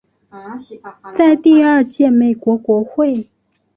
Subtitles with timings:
[1.15, 3.29] 在第二届美国国会。